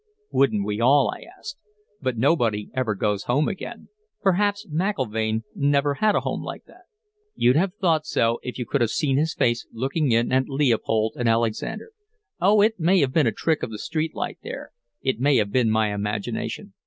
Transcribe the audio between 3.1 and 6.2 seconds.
home again. Perhaps McIlvaine never had